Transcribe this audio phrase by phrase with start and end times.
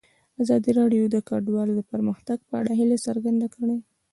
[0.41, 3.77] ازادي راډیو د کډوال د پرمختګ په اړه هیله څرګنده کړې.